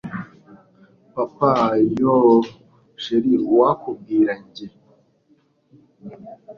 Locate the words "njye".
4.45-4.67